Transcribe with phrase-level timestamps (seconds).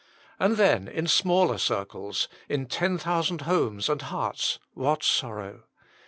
[0.39, 5.65] And then in smaller circles, in ten thousand homes and hearts, what sorrow.